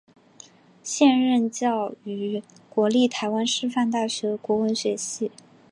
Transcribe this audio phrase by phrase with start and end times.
[0.81, 5.29] 现任教于国立台湾师范大学国文学系。